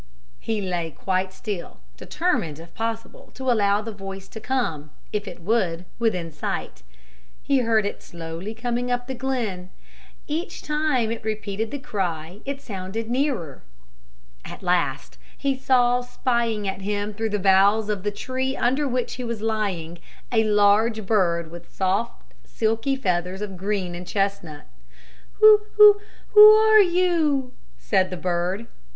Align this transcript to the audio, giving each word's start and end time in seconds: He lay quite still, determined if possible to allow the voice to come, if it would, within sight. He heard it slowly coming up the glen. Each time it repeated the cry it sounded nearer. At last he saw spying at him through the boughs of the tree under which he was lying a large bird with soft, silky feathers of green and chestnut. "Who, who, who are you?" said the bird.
He 0.39 0.61
lay 0.63 0.89
quite 0.89 1.31
still, 1.31 1.79
determined 1.95 2.57
if 2.57 2.73
possible 2.73 3.29
to 3.35 3.51
allow 3.51 3.83
the 3.83 3.91
voice 3.91 4.27
to 4.29 4.39
come, 4.39 4.89
if 5.13 5.27
it 5.27 5.41
would, 5.43 5.85
within 5.99 6.31
sight. 6.31 6.81
He 7.43 7.59
heard 7.59 7.85
it 7.85 8.01
slowly 8.01 8.55
coming 8.55 8.89
up 8.89 9.05
the 9.05 9.13
glen. 9.13 9.69
Each 10.25 10.63
time 10.63 11.11
it 11.11 11.23
repeated 11.23 11.69
the 11.69 11.77
cry 11.77 12.39
it 12.45 12.59
sounded 12.61 13.11
nearer. 13.11 13.61
At 14.43 14.63
last 14.63 15.19
he 15.37 15.55
saw 15.55 16.01
spying 16.01 16.67
at 16.67 16.81
him 16.81 17.13
through 17.13 17.29
the 17.29 17.37
boughs 17.37 17.87
of 17.87 18.01
the 18.01 18.09
tree 18.09 18.57
under 18.57 18.87
which 18.87 19.13
he 19.17 19.23
was 19.23 19.41
lying 19.43 19.99
a 20.31 20.43
large 20.43 21.05
bird 21.05 21.51
with 21.51 21.71
soft, 21.71 22.33
silky 22.43 22.95
feathers 22.95 23.39
of 23.43 23.55
green 23.55 23.93
and 23.93 24.07
chestnut. 24.07 24.65
"Who, 25.33 25.59
who, 25.77 25.99
who 26.29 26.49
are 26.53 26.81
you?" 26.81 27.53
said 27.77 28.09
the 28.09 28.17
bird. 28.17 28.65